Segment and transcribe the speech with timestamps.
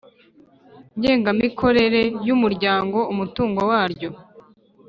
[0.97, 4.09] ngengamikorere y umuryango Umutungo waryo